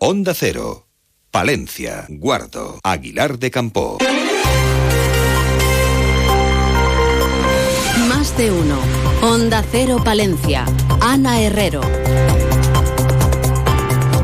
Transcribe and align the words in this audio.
Onda 0.00 0.32
Cero, 0.32 0.86
Palencia, 1.32 2.06
Guardo, 2.08 2.78
Aguilar 2.84 3.36
de 3.40 3.50
Campo. 3.50 3.98
Más 8.08 8.36
de 8.38 8.52
uno. 8.52 8.78
Onda 9.22 9.64
Cero 9.72 10.00
Palencia. 10.04 10.66
Ana 11.00 11.40
Herrero. 11.40 11.80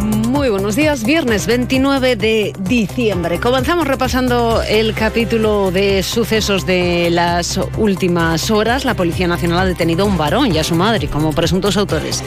Muy 0.01 0.49
buenos 0.49 0.77
días, 0.77 1.03
viernes 1.03 1.49
29 1.49 2.15
de 2.15 2.53
diciembre. 2.61 3.41
Comenzamos 3.41 3.89
repasando 3.89 4.63
el 4.63 4.95
capítulo 4.95 5.73
de 5.73 6.05
sucesos 6.05 6.67
de 6.67 7.11
las 7.11 7.59
últimas 7.77 8.49
horas. 8.53 8.85
La 8.85 8.95
Policía 8.95 9.27
Nacional 9.27 9.59
ha 9.59 9.65
detenido 9.65 10.05
a 10.05 10.07
un 10.07 10.17
varón 10.17 10.55
y 10.55 10.59
a 10.59 10.65
su 10.65 10.77
madre 10.77 11.09
como 11.09 11.33
presuntos 11.33 11.77
autores 11.77 12.23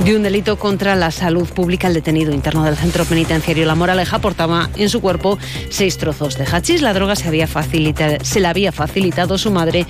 de 0.00 0.16
un 0.16 0.22
delito 0.22 0.58
contra 0.58 0.96
la 0.96 1.10
salud 1.10 1.48
pública. 1.48 1.88
El 1.88 1.94
detenido 1.94 2.32
interno 2.32 2.64
del 2.64 2.76
centro 2.76 3.04
penitenciario 3.04 3.64
La 3.66 3.74
Moraleja 3.74 4.18
portaba 4.18 4.68
en 4.76 4.88
su 4.88 5.00
cuerpo 5.00 5.38
seis 5.70 5.98
trozos 5.98 6.36
de 6.36 6.44
hachís. 6.44 6.82
La 6.82 6.92
droga 6.92 7.16
se, 7.16 7.28
había 7.28 7.46
se 7.46 8.40
la 8.40 8.50
había 8.50 8.72
facilitado 8.72 9.38
su 9.38 9.50
madre, 9.50 9.86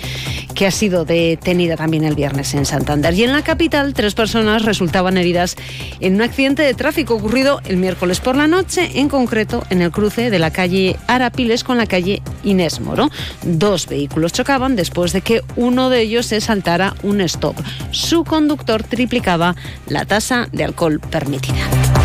que 0.54 0.66
ha 0.66 0.70
sido 0.70 1.04
detenida 1.04 1.76
también 1.76 2.04
el 2.04 2.14
viernes 2.14 2.54
en 2.54 2.66
Santander. 2.66 3.14
Y 3.14 3.24
en 3.24 3.32
la 3.32 3.42
capital, 3.42 3.94
tres 3.94 4.14
personas 4.14 4.64
resultaban 4.64 5.16
heridas 5.16 5.56
en 6.00 6.14
un 6.16 6.22
accidente 6.22 6.62
de 6.62 6.74
tráfico 6.74 7.14
ocurrido 7.14 7.60
el 7.64 7.76
miércoles 7.76 8.20
por 8.20 8.36
la 8.36 8.46
noche, 8.46 8.90
en 8.94 9.08
concreto 9.08 9.64
en 9.70 9.82
el 9.82 9.90
cruce 9.90 10.30
de 10.30 10.38
la 10.38 10.50
calle 10.50 10.96
Arapiles 11.06 11.64
con 11.64 11.76
la 11.76 11.86
calle 11.86 12.22
Inés 12.42 12.80
Moro. 12.80 13.10
Dos 13.42 13.86
vehículos 13.86 14.32
chocaban 14.32 14.76
después 14.76 15.12
de 15.12 15.22
que 15.22 15.42
uno 15.56 15.90
de 15.90 16.00
ellos 16.00 16.26
se 16.26 16.40
saltara 16.40 16.94
un 17.02 17.20
stop. 17.20 17.56
Su 17.90 18.24
conductor 18.24 18.82
triplicaba 18.82 19.54
la 19.86 19.93
tasa 20.02 20.48
de 20.50 20.64
alcohol 20.64 20.98
permitida. 20.98 22.03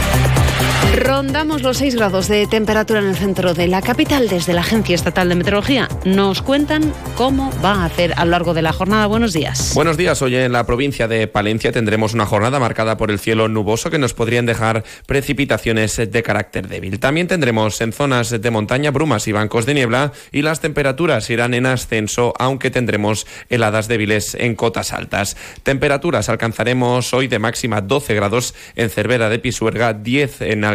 Rondamos 1.00 1.62
los 1.62 1.78
6 1.78 1.96
grados 1.96 2.28
de 2.28 2.46
temperatura 2.46 3.00
en 3.00 3.08
el 3.08 3.16
centro 3.16 3.54
de 3.54 3.68
la 3.68 3.82
capital. 3.82 4.28
Desde 4.28 4.52
la 4.52 4.62
Agencia 4.62 4.96
Estatal 4.96 5.30
de 5.30 5.36
Meteorología 5.36 5.88
nos 6.04 6.42
cuentan 6.42 6.94
cómo 7.16 7.54
va 7.64 7.76
a 7.76 7.86
hacer 7.86 8.14
a 8.18 8.26
lo 8.26 8.32
largo 8.32 8.54
de 8.54 8.62
la 8.62 8.74
jornada. 8.74 9.08
Buenos 9.08 9.32
días. 9.32 9.72
Buenos 9.74 9.96
días. 9.96 10.22
Hoy 10.22 10.36
en 10.36 10.52
la 10.52 10.66
provincia 10.66 11.08
de 11.08 11.28
Palencia 11.28 11.72
tendremos 11.72 12.14
una 12.14 12.26
jornada 12.26 12.60
marcada 12.60 12.98
por 12.98 13.12
el 13.12 13.20
cielo 13.20 13.48
nuboso 13.48 13.90
que 13.90 13.98
nos 13.98 14.14
podrían 14.14 14.46
dejar 14.46 14.84
precipitaciones 15.06 15.96
de 15.96 16.24
carácter 16.24 16.68
débil. 16.68 17.00
También 17.00 17.28
tendremos 17.28 17.80
en 17.80 17.94
zonas 17.94 18.30
de 18.30 18.52
montaña 18.52 18.92
brumas 18.92 19.26
y 19.30 19.32
bancos 19.32 19.66
de 19.66 19.76
niebla 19.76 20.12
y 20.34 20.42
las 20.42 20.60
temperaturas 20.60 21.30
irán 21.30 21.54
en 21.54 21.66
ascenso, 21.66 22.34
aunque 22.38 22.72
tendremos 22.72 23.26
heladas 23.48 23.88
débiles 23.88 24.36
en 24.36 24.54
cotas 24.56 24.92
altas. 24.92 25.38
Temperaturas 25.64 26.28
alcanzaremos 26.28 27.14
hoy 27.14 27.30
de 27.30 27.40
máxima 27.40 27.80
12 27.80 28.16
grados 28.16 28.54
en 28.76 28.90
Cervera 28.90 29.30
de 29.30 29.40
Pisuerga, 29.40 29.94
10 29.94 30.42
en 30.42 30.66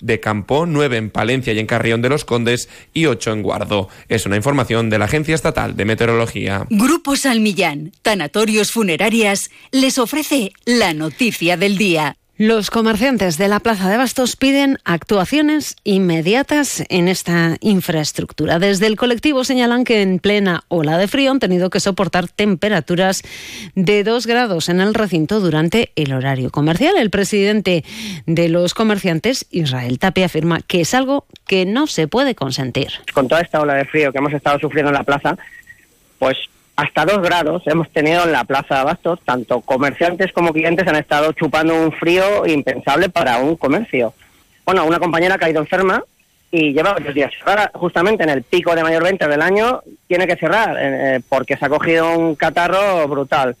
De 0.00 0.20
Campo, 0.20 0.66
9 0.66 0.96
en 0.96 1.10
Palencia 1.10 1.52
y 1.52 1.58
en 1.58 1.66
Carrión 1.66 2.02
de 2.02 2.08
los 2.08 2.24
Condes 2.24 2.68
y 2.94 3.06
8 3.06 3.32
en 3.32 3.42
Guardo. 3.42 3.88
Es 4.08 4.26
una 4.26 4.36
información 4.36 4.90
de 4.90 4.98
la 4.98 5.06
Agencia 5.06 5.34
Estatal 5.34 5.76
de 5.76 5.84
Meteorología. 5.84 6.66
Grupo 6.70 7.16
Salmillán, 7.16 7.92
Tanatorios 8.02 8.70
Funerarias, 8.72 9.50
les 9.72 9.98
ofrece 9.98 10.52
la 10.64 10.94
noticia 10.94 11.56
del 11.56 11.78
día. 11.78 12.16
Los 12.40 12.70
comerciantes 12.70 13.36
de 13.36 13.48
la 13.48 13.58
Plaza 13.58 13.90
de 13.90 13.96
Bastos 13.96 14.36
piden 14.36 14.78
actuaciones 14.84 15.74
inmediatas 15.82 16.84
en 16.88 17.08
esta 17.08 17.56
infraestructura. 17.58 18.60
Desde 18.60 18.86
el 18.86 18.94
colectivo 18.94 19.42
señalan 19.42 19.82
que 19.82 20.02
en 20.02 20.20
plena 20.20 20.62
ola 20.68 20.98
de 20.98 21.08
frío 21.08 21.32
han 21.32 21.40
tenido 21.40 21.68
que 21.68 21.80
soportar 21.80 22.28
temperaturas 22.28 23.24
de 23.74 24.04
2 24.04 24.28
grados 24.28 24.68
en 24.68 24.80
el 24.80 24.94
recinto 24.94 25.40
durante 25.40 25.90
el 25.96 26.12
horario 26.12 26.50
comercial. 26.50 26.96
El 26.96 27.10
presidente 27.10 27.84
de 28.26 28.48
los 28.48 28.72
comerciantes, 28.72 29.44
Israel 29.50 29.98
Tapia, 29.98 30.26
afirma 30.26 30.60
que 30.60 30.82
es 30.82 30.94
algo 30.94 31.26
que 31.44 31.66
no 31.66 31.88
se 31.88 32.06
puede 32.06 32.36
consentir. 32.36 32.92
Con 33.12 33.26
toda 33.26 33.40
esta 33.40 33.60
ola 33.60 33.74
de 33.74 33.84
frío 33.84 34.12
que 34.12 34.18
hemos 34.18 34.32
estado 34.32 34.60
sufriendo 34.60 34.90
en 34.90 34.94
la 34.94 35.02
plaza, 35.02 35.36
pues 36.20 36.36
hasta 36.78 37.04
dos 37.04 37.20
grados 37.22 37.64
hemos 37.66 37.90
tenido 37.90 38.22
en 38.22 38.30
la 38.30 38.44
Plaza 38.44 38.76
de 38.76 38.80
Abastos, 38.82 39.18
tanto 39.24 39.62
comerciantes 39.62 40.32
como 40.32 40.52
clientes 40.52 40.86
han 40.86 40.94
estado 40.94 41.32
chupando 41.32 41.74
un 41.74 41.90
frío 41.90 42.46
impensable 42.46 43.08
para 43.08 43.38
un 43.38 43.56
comercio. 43.56 44.14
Bueno, 44.64 44.86
una 44.86 45.00
compañera 45.00 45.34
ha 45.34 45.38
caído 45.38 45.60
enferma 45.60 46.04
y 46.52 46.72
lleva 46.72 46.92
varios 46.92 47.16
días 47.16 47.32
cerrada, 47.36 47.72
justamente 47.74 48.22
en 48.22 48.30
el 48.30 48.44
pico 48.44 48.76
de 48.76 48.84
mayor 48.84 49.02
venta 49.02 49.26
del 49.26 49.42
año, 49.42 49.80
tiene 50.06 50.28
que 50.28 50.36
cerrar 50.36 50.76
eh, 50.78 51.20
porque 51.28 51.56
se 51.56 51.66
ha 51.66 51.68
cogido 51.68 52.16
un 52.16 52.36
catarro 52.36 53.08
brutal. 53.08 53.56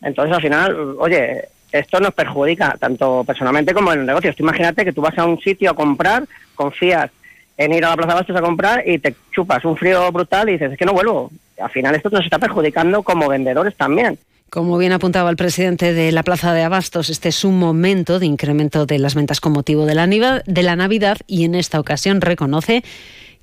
Entonces, 0.00 0.34
al 0.34 0.40
final, 0.40 0.96
oye, 0.98 1.48
esto 1.70 2.00
nos 2.00 2.14
perjudica 2.14 2.74
tanto 2.80 3.22
personalmente 3.24 3.74
como 3.74 3.92
en 3.92 4.00
el 4.00 4.06
negocio. 4.06 4.32
imagínate 4.38 4.86
que 4.86 4.94
tú 4.94 5.02
vas 5.02 5.18
a 5.18 5.26
un 5.26 5.38
sitio 5.40 5.72
a 5.72 5.76
comprar, 5.76 6.24
confías 6.54 7.10
en 7.58 7.74
ir 7.74 7.84
a 7.84 7.90
la 7.90 7.96
Plaza 7.96 8.12
de 8.12 8.18
Bastos 8.20 8.36
a 8.36 8.40
comprar 8.40 8.88
y 8.88 8.98
te 8.98 9.14
chupas 9.30 9.62
un 9.66 9.76
frío 9.76 10.10
brutal 10.10 10.48
y 10.48 10.52
dices, 10.52 10.72
es 10.72 10.78
que 10.78 10.86
no 10.86 10.94
vuelvo. 10.94 11.30
Al 11.60 11.70
final 11.70 11.94
esto 11.94 12.10
nos 12.10 12.24
está 12.24 12.38
perjudicando 12.38 13.02
como 13.02 13.28
vendedores 13.28 13.74
también. 13.76 14.18
Como 14.50 14.78
bien 14.78 14.92
apuntaba 14.92 15.28
el 15.28 15.36
presidente 15.36 15.92
de 15.92 16.12
la 16.12 16.22
Plaza 16.22 16.54
de 16.54 16.62
Abastos, 16.62 17.10
este 17.10 17.30
es 17.30 17.44
un 17.44 17.58
momento 17.58 18.18
de 18.18 18.26
incremento 18.26 18.86
de 18.86 18.98
las 18.98 19.14
ventas 19.14 19.40
con 19.40 19.52
motivo 19.52 19.86
de 19.86 19.94
la, 19.94 20.06
de 20.06 20.62
la 20.62 20.76
Navidad 20.76 21.18
y 21.26 21.44
en 21.44 21.54
esta 21.54 21.80
ocasión 21.80 22.20
reconoce 22.20 22.84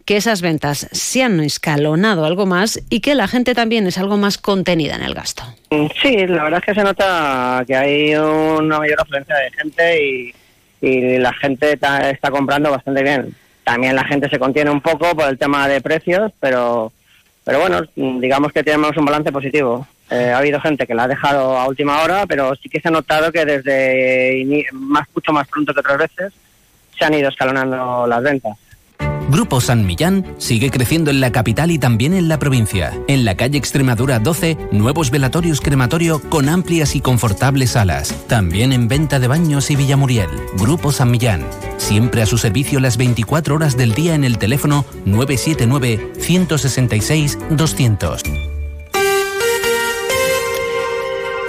que 0.06 0.18
esas 0.18 0.41
ventas 0.41 0.88
se 0.91 1.24
han 1.24 1.40
escalonado 1.40 2.25
algo 2.25 2.46
más 2.46 2.81
y 2.90 3.01
que 3.01 3.16
la 3.16 3.28
gente 3.28 3.53
también 3.53 3.88
es 3.88 3.97
algo 3.97 4.18
más 4.18 4.38
contenida 4.38 4.95
en 4.95 5.03
el 5.03 5.13
gasto. 5.13 5.44
Sí, 6.01 6.25
la 6.28 6.44
verdad 6.44 6.59
es 6.59 6.66
que 6.66 6.75
se 6.75 6.84
nota 6.84 7.63
que 7.66 7.75
hay 7.75 8.16
una 8.16 8.80
mayor 8.80 9.01
afluencia 9.01 9.35
de 9.35 9.51
gente 9.51 10.03
y, 10.03 10.35
y 10.81 11.18
la 11.18 11.34
gente 11.34 11.74
está 11.74 12.31
comprando 12.31 12.72
bastante 12.72 13.03
bien. 13.03 13.35
También 13.63 13.95
la 13.95 14.03
gente 14.03 14.30
se 14.30 14.40
contiene 14.40 14.72
un 14.72 14.81
poco 14.81 15.16
por 15.16 15.30
el 15.30 15.38
tema 15.38 15.68
de 15.68 15.80
precios, 15.80 16.31
pero, 16.40 16.91
pero 17.44 17.59
bueno, 17.59 17.81
digamos 17.96 18.52
que 18.52 18.64
tenemos 18.64 18.96
un 18.98 19.06
balance 19.06 19.31
positivo. 19.31 19.88
Eh, 20.09 20.31
ha 20.31 20.38
habido 20.38 20.59
gente 20.62 20.86
que 20.86 20.94
la 20.94 21.04
ha 21.04 21.08
dejado 21.08 21.58
a 21.58 21.68
última 21.68 22.02
hora, 22.02 22.26
pero 22.28 22.54
sí 22.56 22.70
que 22.70 22.80
se 22.80 22.88
ha 22.88 22.92
notado 22.92 23.31
que 23.31 23.46
desde 23.46 24.68
más 24.74 25.08
mucho 25.14 25.34
más 25.34 25.48
pronto 25.48 25.74
que 25.74 25.80
otras 25.80 25.98
veces 25.98 26.34
se 26.98 27.06
han 27.06 27.14
ido 27.14 27.30
escalonando 27.30 28.06
las 28.08 28.22
ventas. 28.22 28.58
Grupo 29.30 29.62
San 29.62 29.86
Millán 29.86 30.26
sigue 30.38 30.70
creciendo 30.70 31.09
en 31.09 31.20
la 31.20 31.31
capital 31.31 31.72
y 31.72 31.80
también 31.80 32.14
en 32.14 32.28
la 32.28 32.38
provincia. 32.38 32.94
En 33.08 33.26
la 33.26 33.36
calle 33.36 33.58
Extremadura 33.58 34.20
12, 34.20 34.58
nuevos 34.72 35.12
velatorios 35.12 35.60
crematorio 35.60 36.22
con 36.30 36.50
amplias 36.50 36.96
y 36.96 37.02
confortables 37.02 37.72
salas. 37.72 38.14
También 38.28 38.74
en 38.74 38.88
venta 38.88 39.20
de 39.20 39.28
baños 39.28 39.72
y 39.72 39.75
Villamuriel. 39.75 40.30
Grupo 40.58 40.92
San 40.92 41.10
Millán. 41.10 41.44
Siempre 41.78 42.22
a 42.22 42.26
su 42.26 42.38
servicio 42.38 42.80
las 42.80 42.98
24 42.98 43.56
horas 43.56 43.78
del 43.78 43.94
día 43.94 44.16
en 44.16 44.24
el 44.24 44.38
teléfono 44.38 44.86
979 45.06 46.14
166 46.20 47.38
200. 47.50 48.53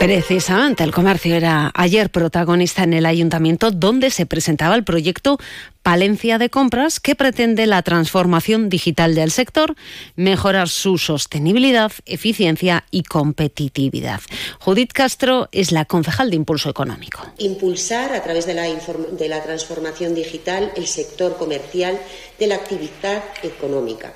Precisamente 0.04 0.84
el 0.84 0.92
comercio 0.92 1.34
era 1.34 1.72
ayer 1.74 2.10
protagonista 2.10 2.82
en 2.82 2.92
el 2.92 3.06
ayuntamiento 3.06 3.70
donde 3.70 4.10
se 4.10 4.26
presentaba 4.26 4.74
el 4.74 4.84
proyecto 4.84 5.38
Palencia 5.82 6.36
de 6.36 6.50
Compras 6.50 7.00
que 7.00 7.14
pretende 7.14 7.64
la 7.64 7.80
transformación 7.80 8.68
digital 8.68 9.14
del 9.14 9.30
sector, 9.30 9.76
mejorar 10.14 10.68
su 10.68 10.98
sostenibilidad, 10.98 11.90
eficiencia 12.04 12.84
y 12.90 13.04
competitividad. 13.04 14.20
Judith 14.58 14.92
Castro 14.92 15.48
es 15.52 15.72
la 15.72 15.86
concejal 15.86 16.28
de 16.28 16.36
Impulso 16.36 16.68
Económico. 16.68 17.22
Impulsar 17.38 18.12
a 18.12 18.22
través 18.22 18.44
de 18.44 18.52
la, 18.52 18.64
de 18.64 19.28
la 19.30 19.42
transformación 19.42 20.14
digital 20.14 20.70
el 20.76 20.86
sector 20.86 21.38
comercial 21.38 21.98
de 22.38 22.46
la 22.46 22.56
actividad 22.56 23.24
económica, 23.42 24.12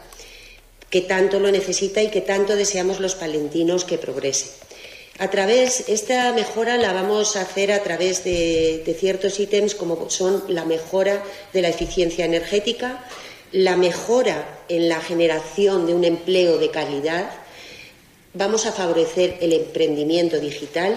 que 0.91 1.01
tanto 1.01 1.41
lo 1.41 1.51
necesita 1.51 2.03
y 2.03 2.11
que 2.11 2.21
tanto 2.21 2.57
deseamos 2.57 3.01
los 3.01 3.15
palentinos 3.15 3.87
que 3.87 3.97
progrese. 3.97 4.68
A 5.21 5.31
través, 5.31 5.89
esta 5.89 6.33
mejora 6.33 6.77
la 6.77 6.93
vamos 6.93 7.35
a 7.35 7.41
hacer 7.41 7.73
a 7.73 7.83
través 7.83 8.23
de, 8.23 8.97
ciertos 8.97 9.41
ítems 9.41 9.75
como 9.75 10.09
son 10.11 10.45
la 10.47 10.65
mejora 10.65 11.25
de 11.53 11.61
la 11.61 11.71
eficiencia 11.71 12.25
energética, 12.25 13.05
la 13.51 13.77
mejora 13.77 14.61
en 14.69 14.89
la 14.89 15.01
generación 15.01 15.87
de 15.87 15.95
un 15.95 16.05
empleo 16.05 16.59
de 16.59 16.71
calidad, 16.71 17.31
vamos 18.33 18.67
a 18.67 18.73
favorecer 18.73 19.39
el 19.41 19.53
emprendimiento 19.53 20.39
digital 20.39 20.97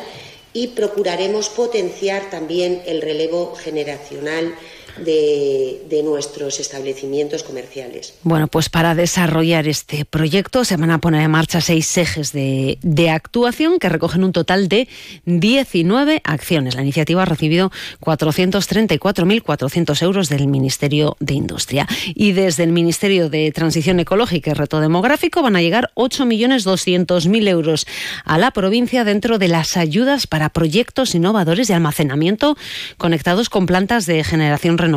y 0.53 0.67
procuraremos 0.67 1.49
potenciar 1.49 2.29
también 2.29 2.83
el 2.85 3.01
relevo 3.01 3.55
generacional 3.55 4.53
de, 4.97 6.01
nuestros 6.03 6.59
establecimientos 6.59 7.43
comerciales. 7.43 8.15
Bueno, 8.23 8.47
pues 8.47 8.69
para 8.69 8.95
desarrollar 8.95 9.67
este 9.67 10.03
proyecto 10.03 10.65
se 10.65 10.77
van 10.77 10.89
a 10.89 10.97
poner 10.97 11.21
en 11.21 11.31
marcha 11.31 11.61
seis 11.61 11.95
ejes 11.95 12.33
de, 12.33 12.79
de 12.81 13.11
actuación 13.11 13.77
que 13.77 13.87
recogen 13.87 14.23
un 14.23 14.31
total 14.31 14.67
de 14.67 14.87
19 15.25 16.21
acciones. 16.23 16.73
La 16.75 16.81
iniciativa 16.81 17.21
ha 17.21 17.25
recibido 17.25 17.71
434.400 18.01 20.01
euros 20.01 20.29
del 20.29 20.47
Ministerio 20.47 21.17
de 21.19 21.35
Industria. 21.35 21.87
Y 22.15 22.31
desde 22.31 22.63
el 22.63 22.71
Ministerio 22.71 23.29
de 23.29 23.51
Transición 23.51 23.99
Ecológica 23.99 24.51
y 24.51 24.53
Reto 24.53 24.79
Demográfico 24.79 25.41
van 25.41 25.55
a 25.55 25.61
llegar 25.61 25.91
8.200.000 25.95 27.47
euros 27.47 27.85
a 28.25 28.37
la 28.37 28.51
provincia 28.51 29.03
dentro 29.03 29.37
de 29.37 29.47
las 29.47 29.77
ayudas 29.77 30.27
para 30.27 30.49
proyectos 30.49 31.15
innovadores 31.15 31.67
de 31.67 31.73
almacenamiento 31.73 32.57
conectados 32.97 33.49
con 33.49 33.65
plantas 33.65 34.05
de 34.05 34.23
generación 34.23 34.77
renovable 34.77 34.90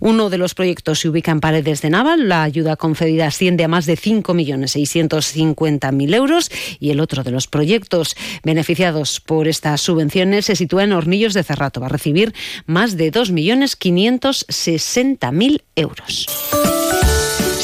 Uno 0.00 0.30
de 0.30 0.38
los 0.38 0.54
proyectos 0.54 1.00
se 1.00 1.08
ubica 1.08 1.32
en 1.32 1.40
Paredes 1.40 1.82
de 1.82 1.90
Naval, 1.90 2.28
la 2.28 2.42
ayuda 2.42 2.76
concedida 2.76 3.26
asciende 3.26 3.64
a 3.64 3.68
más 3.68 3.84
de 3.86 3.96
5.650.000 3.96 6.14
euros 6.14 6.50
y 6.78 6.90
el 6.90 7.00
otro 7.00 7.22
de 7.22 7.30
los 7.30 7.46
proyectos 7.46 8.14
beneficiados 8.42 9.20
por 9.20 9.48
estas 9.48 9.80
subvenciones 9.80 10.44
se 10.46 10.56
sitúa 10.56 10.84
en 10.84 10.92
Hornillos 10.92 11.34
de 11.34 11.42
Cerrato. 11.42 11.80
Va 11.80 11.86
a 11.86 11.90
recibir 11.90 12.32
más 12.66 12.96
de 12.96 13.12
2.560.000 13.12 15.62
euros. 15.76 16.73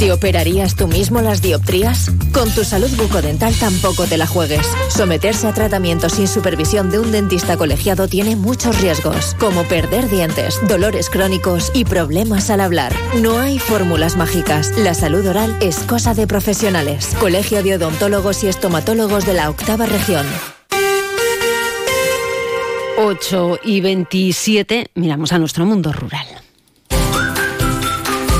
¿Te 0.00 0.12
operarías 0.12 0.76
tú 0.76 0.88
mismo 0.88 1.20
las 1.20 1.42
dioptrías? 1.42 2.10
Con 2.32 2.50
tu 2.52 2.64
salud 2.64 2.88
bucodental 2.96 3.54
tampoco 3.56 4.06
te 4.06 4.16
la 4.16 4.26
juegues. 4.26 4.66
Someterse 4.88 5.46
a 5.46 5.52
tratamiento 5.52 6.08
sin 6.08 6.26
supervisión 6.26 6.90
de 6.90 6.98
un 6.98 7.12
dentista 7.12 7.58
colegiado 7.58 8.08
tiene 8.08 8.34
muchos 8.34 8.80
riesgos, 8.80 9.36
como 9.38 9.64
perder 9.64 10.08
dientes, 10.08 10.58
dolores 10.66 11.10
crónicos 11.10 11.70
y 11.74 11.84
problemas 11.84 12.48
al 12.48 12.62
hablar. 12.62 12.94
No 13.20 13.38
hay 13.40 13.58
fórmulas 13.58 14.16
mágicas. 14.16 14.72
La 14.78 14.94
salud 14.94 15.26
oral 15.26 15.54
es 15.60 15.80
cosa 15.80 16.14
de 16.14 16.26
profesionales. 16.26 17.14
Colegio 17.20 17.62
de 17.62 17.74
Odontólogos 17.74 18.42
y 18.42 18.48
Estomatólogos 18.48 19.26
de 19.26 19.34
la 19.34 19.50
Octava 19.50 19.84
Región. 19.84 20.26
8 22.96 23.58
y 23.64 23.82
27, 23.82 24.92
miramos 24.94 25.34
a 25.34 25.38
nuestro 25.38 25.66
mundo 25.66 25.92
rural. 25.92 26.39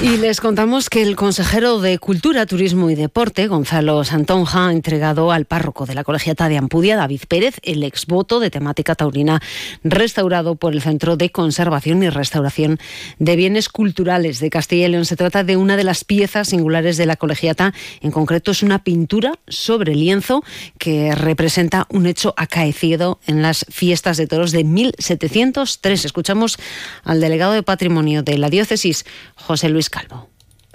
Y 0.00 0.16
les 0.16 0.40
contamos 0.40 0.90
que 0.90 1.02
el 1.02 1.16
consejero 1.16 1.80
de 1.80 1.98
Cultura, 1.98 2.46
Turismo 2.46 2.88
y 2.88 2.94
Deporte, 2.94 3.48
Gonzalo 3.48 4.04
Santonja, 4.04 4.68
ha 4.68 4.72
entregado 4.72 5.32
al 5.32 5.44
párroco 5.44 5.86
de 5.86 5.96
la 5.96 6.04
colegiata 6.04 6.48
de 6.48 6.56
Ampudia, 6.56 6.96
David 6.96 7.22
Pérez, 7.26 7.56
el 7.64 7.82
exvoto 7.82 8.38
de 8.38 8.48
temática 8.48 8.94
taurina 8.94 9.42
restaurado 9.82 10.54
por 10.54 10.72
el 10.72 10.82
Centro 10.82 11.16
de 11.16 11.30
Conservación 11.30 12.04
y 12.04 12.10
Restauración 12.10 12.78
de 13.18 13.34
Bienes 13.34 13.68
Culturales 13.68 14.38
de 14.38 14.50
Castilla 14.50 14.86
y 14.86 14.90
León. 14.92 15.04
Se 15.04 15.16
trata 15.16 15.42
de 15.42 15.56
una 15.56 15.76
de 15.76 15.82
las 15.82 16.04
piezas 16.04 16.50
singulares 16.50 16.96
de 16.96 17.06
la 17.06 17.16
colegiata. 17.16 17.74
En 18.00 18.12
concreto, 18.12 18.52
es 18.52 18.62
una 18.62 18.84
pintura 18.84 19.32
sobre 19.48 19.96
lienzo 19.96 20.44
que 20.78 21.12
representa 21.16 21.88
un 21.90 22.06
hecho 22.06 22.34
acaecido 22.36 23.18
en 23.26 23.42
las 23.42 23.66
fiestas 23.68 24.16
de 24.16 24.28
toros 24.28 24.52
de 24.52 24.62
1703. 24.62 26.04
Escuchamos 26.04 26.56
al 27.02 27.20
delegado 27.20 27.52
de 27.52 27.64
Patrimonio 27.64 28.22
de 28.22 28.38
la 28.38 28.48
diócesis, 28.48 29.04
José 29.34 29.68
Luis 29.68 29.87
Calvo. 29.90 30.28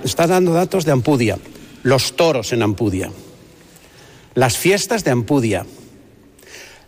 Está 0.03 0.27
dando 0.27 0.53
datos 0.53 0.85
de 0.85 0.91
Ampudia, 0.91 1.37
los 1.83 2.15
toros 2.15 2.53
en 2.53 2.61
Ampudia, 2.61 3.11
las 4.35 4.57
fiestas 4.57 5.03
de 5.03 5.11
Ampudia, 5.11 5.65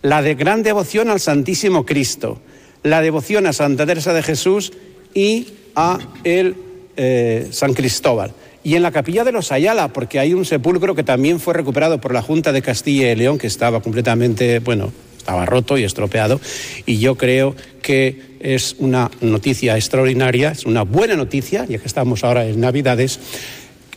la 0.02 0.22
de 0.22 0.36
gran 0.36 0.64
devoción 0.64 1.10
al 1.10 1.20
Santísimo 1.20 1.86
Cristo, 1.86 2.42
la 2.84 3.02
devoción 3.02 3.48
a 3.48 3.54
Santa 3.54 3.86
Teresa 3.86 4.14
de 4.14 4.24
Jesús 4.24 4.74
y 5.14 5.54
a 5.76 6.00
el 6.24 6.56
eh, 6.98 7.48
San 7.52 7.74
Cristóbal. 7.74 8.34
Y 8.64 8.76
en 8.76 8.82
la 8.82 8.92
capilla 8.92 9.24
de 9.24 9.32
los 9.32 9.52
Ayala, 9.52 9.94
porque 9.94 10.20
hay 10.20 10.34
un 10.34 10.44
sepulcro 10.44 10.96
que 10.96 11.04
también 11.04 11.40
fue 11.40 11.54
recuperado 11.54 12.02
por 12.02 12.14
la 12.14 12.24
Junta 12.24 12.52
de 12.52 12.64
Castilla 12.64 13.12
y 13.12 13.16
León, 13.16 13.38
que 13.38 13.48
estaba 13.48 13.82
completamente, 13.82 14.60
bueno, 14.60 14.92
estaba 15.26 15.48
roto 15.48 15.76
y 15.76 15.84
estropeado. 15.84 16.40
Y 16.86 17.00
yo 17.00 17.16
creo 17.16 17.56
que 17.82 18.38
es 18.40 18.76
una 18.78 19.10
noticia 19.22 19.76
extraordinaria, 19.76 20.52
es 20.52 20.68
una 20.68 20.84
buena 20.84 21.16
noticia, 21.16 21.66
ya 21.66 21.80
que 21.80 21.88
estamos 21.88 22.24
ahora 22.24 22.46
en 22.46 22.60
Navidades, 22.60 23.20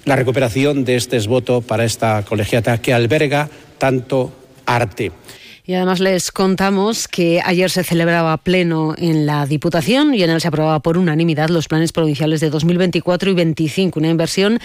la 0.07 0.17
recuperación 0.17 0.87
de 0.87 0.97
este 0.97 1.19
esvoto 1.19 1.61
para 1.61 1.85
esta 1.85 2.25
colegiata 2.25 2.81
que 2.81 2.95
alberga 2.95 3.51
tanto 3.77 4.33
arte. 4.65 5.13
Y 5.67 5.75
además 5.75 6.01
les 6.01 6.33
contamos 6.33 7.09
que 7.09 7.43
ayer 7.45 7.71
se 7.71 7.85
celebraba 7.85 8.35
pleno 8.39 8.95
en 8.97 9.27
la 9.27 9.45
Diputación 9.45 10.15
y 10.15 10.23
en 10.23 10.31
él 10.31 10.41
se 10.41 10.49
aprobaba 10.49 10.81
por 10.81 10.97
unanimidad 10.97 11.51
los 11.51 11.69
planes 11.69 11.93
provinciales 11.93 12.41
de 12.41 12.49
2024 12.49 13.29
y 13.29 13.35
2025, 13.35 14.01
una 14.01 14.09
inversión 14.09 14.61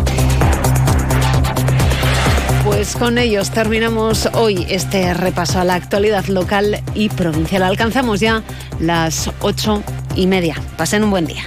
Pues 2.65 2.95
con 2.95 3.17
ellos 3.17 3.51
terminamos 3.51 4.29
hoy 4.35 4.67
este 4.69 5.15
repaso 5.15 5.61
a 5.61 5.65
la 5.65 5.75
actualidad 5.75 6.27
local 6.27 6.81
y 6.95 7.09
provincial. 7.09 7.63
Alcanzamos 7.63 8.21
ya 8.21 8.43
las 8.79 9.31
ocho 9.41 9.83
y 10.15 10.27
media. 10.27 10.57
Pasen 10.77 11.05
un 11.05 11.11
buen 11.11 11.27
día. 11.27 11.45